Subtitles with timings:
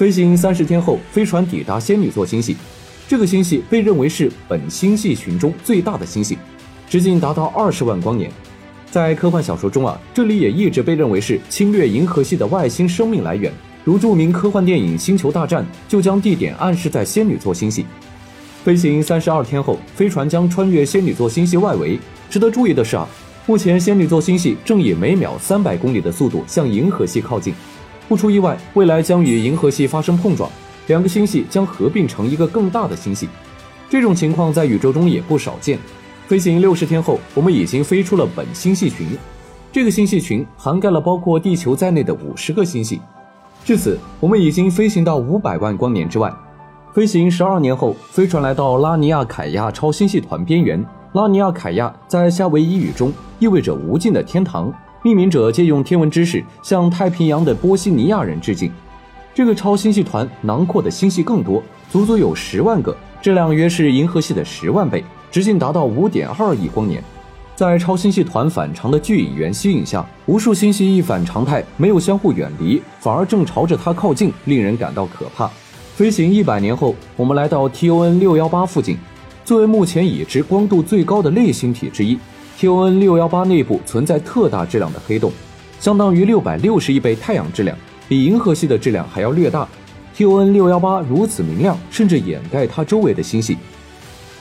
[0.00, 2.56] 飞行三十天后，飞船抵达仙女座星系。
[3.06, 6.38] 这个星系被认为是本星系群中最大的星系，
[6.88, 8.32] 直径达到二十万光年。
[8.90, 13.52] 在科幻小说中啊，这里也一直被认为是侵略银河系的外星生命来源。
[13.84, 17.84] 如著名科幻电影《星球大战》就将地点暗示在仙女座星系。
[18.64, 21.98] 飞行三十二天后，飞船将穿越仙女座星系外围。
[22.30, 23.06] 值得注意的是啊，
[23.44, 27.52] 目前仙女座星系正以每秒三百公里的速度向银河系靠近。
[28.10, 30.50] 不出意外，未来将与银河系发生碰撞，
[30.88, 33.28] 两个星系将合并成一个更大的星系。
[33.88, 35.78] 这种情况在宇宙中也不少见。
[36.26, 39.06] 飞行六十天后，我们已经飞出了本星系群。
[39.70, 43.00] 这个星系群涵盖了包括地球在内的五十个星系。
[43.64, 46.34] 至此，我们已经飞行到五百万光年之外。
[46.92, 50.84] 飞行十二年后，飞船来到拉尼亚凯亚超星系团边缘。
[51.12, 54.72] 拉尼亚凯亚在夏威夷语中意味着无尽的天堂。
[55.02, 58.70] 命名者借用天文知识向太平洋的波西尼亚人致敬。
[59.32, 65.02] 这个超星系团囊括的星系更多，足足有十万个，质量约是银河系的十万倍。
[65.30, 67.02] 直径达到五点二亿光年，
[67.54, 75.48] 在超星系团反常的巨引源吸引下，无数星系一反常态，没有相互远离，反而正朝着它靠近，令人感到可怕。
[75.94, 78.98] 飞行一百年后，我们来到 TON 六幺八附近。
[79.44, 82.18] 作为目前已知光度最高的类星体之一
[82.58, 85.32] ，TON 六幺八内部存在特大质量的黑洞，
[85.78, 87.76] 相当于六百六十亿倍太阳质量，
[88.08, 89.68] 比银河系的质量还要略大。
[90.16, 93.56] TON 六幺八如此明亮，甚至掩盖它周围的星系。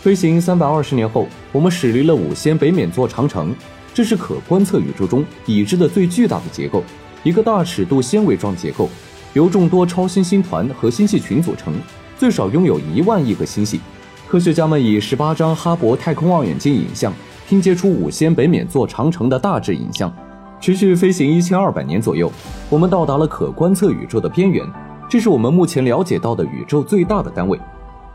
[0.00, 3.54] 飞行三百二十年后，我们驶离了五仙北冕座长城，
[3.92, 6.82] 这是可观测宇宙中已知的最巨大的结构，
[7.22, 8.88] 一个大尺度纤维状结构，
[9.34, 11.74] 由众多超新星团和星系群组成，
[12.16, 13.80] 最少拥有一万亿个星系。
[14.26, 17.12] 科学家们以十八张哈勃太空望远镜影像
[17.48, 20.12] 拼接出五仙北冕座长城的大致影像。
[20.60, 22.30] 持续飞行一千二百年左右，
[22.68, 24.66] 我们到达了可观测宇宙的边缘，
[25.08, 27.58] 这是我们目前了解到的宇宙最大的单位。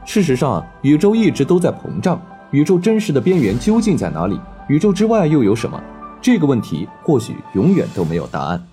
[0.05, 2.21] 事实上，宇宙一直都在膨胀。
[2.51, 4.39] 宇宙真实的边缘究竟在哪里？
[4.67, 5.81] 宇宙之外又有什么？
[6.21, 8.63] 这个问题或许永远都没有答案。